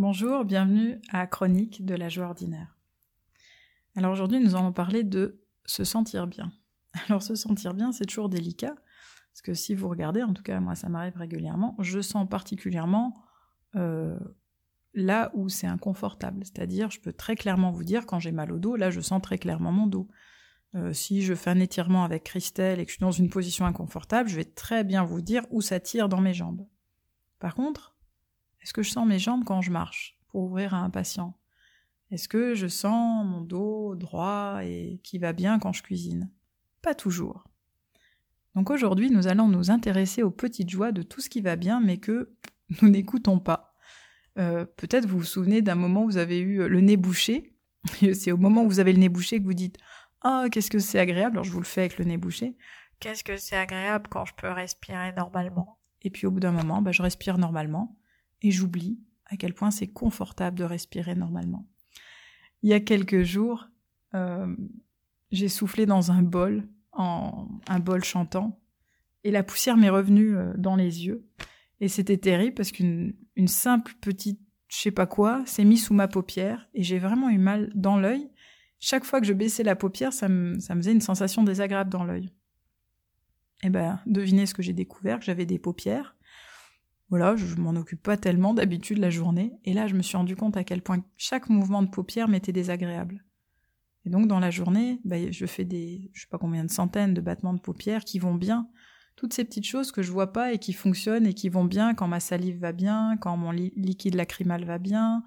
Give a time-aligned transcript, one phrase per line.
[0.00, 2.74] Bonjour, bienvenue à Chronique de la joie ordinaire.
[3.94, 6.50] Alors aujourd'hui, nous allons parler de se sentir bien.
[7.06, 8.74] Alors se sentir bien, c'est toujours délicat,
[9.30, 13.12] parce que si vous regardez, en tout cas moi ça m'arrive régulièrement, je sens particulièrement
[13.76, 14.18] euh,
[14.94, 16.44] là où c'est inconfortable.
[16.44, 19.20] C'est-à-dire, je peux très clairement vous dire, quand j'ai mal au dos, là je sens
[19.20, 20.08] très clairement mon dos.
[20.76, 23.66] Euh, si je fais un étirement avec Christelle et que je suis dans une position
[23.66, 26.66] inconfortable, je vais très bien vous dire où ça tire dans mes jambes.
[27.38, 27.99] Par contre,
[28.62, 31.36] est-ce que je sens mes jambes quand je marche pour ouvrir à un patient?
[32.10, 36.30] Est-ce que je sens mon dos droit et qui va bien quand je cuisine?
[36.82, 37.44] Pas toujours.
[38.54, 41.80] Donc aujourd'hui, nous allons nous intéresser aux petites joies de tout ce qui va bien,
[41.80, 42.34] mais que
[42.82, 43.74] nous n'écoutons pas.
[44.38, 47.56] Euh, peut-être vous vous souvenez d'un moment où vous avez eu le nez bouché.
[48.14, 49.78] C'est au moment où vous avez le nez bouché que vous dites
[50.20, 52.56] Ah, qu'est-ce que c'est agréable Alors je vous le fais avec le nez bouché.
[52.98, 55.78] Qu'est-ce que c'est agréable quand je peux respirer normalement?
[56.02, 57.99] Et puis au bout d'un moment, bah, je respire normalement
[58.42, 61.66] et j'oublie à quel point c'est confortable de respirer normalement.
[62.62, 63.68] Il y a quelques jours,
[64.14, 64.54] euh,
[65.30, 68.60] j'ai soufflé dans un bol, en un bol chantant,
[69.22, 71.26] et la poussière m'est revenue euh, dans les yeux.
[71.80, 73.14] Et c'était terrible parce qu'une
[73.46, 77.38] simple petite je sais pas quoi s'est mis sous ma paupière et j'ai vraiment eu
[77.38, 78.30] mal dans l'œil.
[78.78, 81.90] Chaque fois que je baissais la paupière, ça me, ça me faisait une sensation désagréable
[81.90, 82.30] dans l'œil.
[83.62, 86.16] Eh ben, devinez ce que j'ai découvert, que j'avais des paupières
[87.10, 90.36] voilà, je m'en occupe pas tellement d'habitude la journée, et là je me suis rendu
[90.36, 93.24] compte à quel point chaque mouvement de paupière m'était désagréable.
[94.06, 97.12] Et donc dans la journée, bah, je fais des, je sais pas combien de centaines
[97.12, 98.68] de battements de paupières qui vont bien,
[99.16, 101.94] toutes ces petites choses que je vois pas et qui fonctionnent et qui vont bien
[101.94, 105.22] quand ma salive va bien, quand mon liquide lacrymal va bien,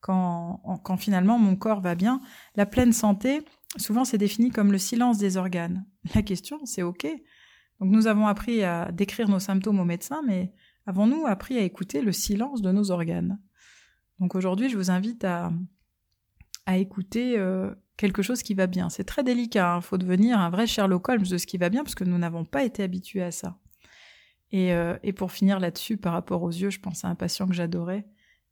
[0.00, 2.20] quand, quand finalement mon corps va bien.
[2.56, 3.42] La pleine santé,
[3.76, 5.84] souvent c'est défini comme le silence des organes.
[6.14, 7.06] La question c'est ok.
[7.78, 10.52] Donc nous avons appris à décrire nos symptômes aux médecins, mais
[10.86, 13.38] avons-nous appris à écouter le silence de nos organes?
[14.18, 15.52] Donc aujourd'hui, je vous invite à,
[16.68, 18.88] écouter euh, quelque chose qui va bien.
[18.88, 19.80] C'est très délicat, il hein.
[19.80, 22.44] faut devenir un vrai Sherlock Holmes de ce qui va bien, parce que nous n'avons
[22.44, 23.58] pas été habitués à ça.
[24.52, 27.54] Et, euh, pour finir là-dessus, par rapport aux yeux, je pense à un patient que
[27.54, 28.06] j'adorais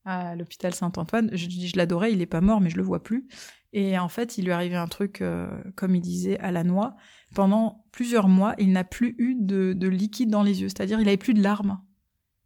[0.05, 1.31] à l'hôpital Saint-Antoine.
[1.33, 3.27] Je dis je l'adorais, il n'est pas mort, mais je le vois plus.
[3.73, 6.95] Et en fait, il lui arrivait un truc, euh, comme il disait, à la noix.
[7.35, 11.07] Pendant plusieurs mois, il n'a plus eu de, de liquide dans les yeux, c'est-à-dire il
[11.07, 11.81] n'avait plus de larmes.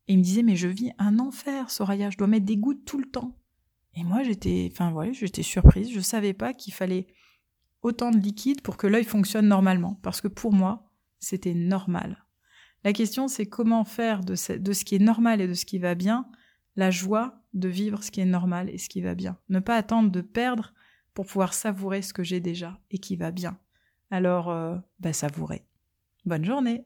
[0.09, 2.85] Et il me disait, mais je vis un enfer, Soraya, je dois mettre des gouttes
[2.87, 3.37] tout le temps.
[3.95, 7.07] Et moi, j'étais, enfin voilà, j'étais surprise, je savais pas qu'il fallait
[7.83, 12.25] autant de liquide pour que l'œil fonctionne normalement, parce que pour moi, c'était normal.
[12.85, 15.95] La question, c'est comment faire de ce, qui est normal et de ce qui va
[15.95, 16.27] bien
[16.77, 19.37] la joie de vivre ce qui est normal et ce qui va bien.
[19.49, 20.73] Ne pas attendre de perdre
[21.13, 23.59] pour pouvoir savourer ce que j'ai déjà et qui va bien.
[24.11, 25.65] Alors, euh, bah, savourer.
[26.25, 26.85] Bonne journée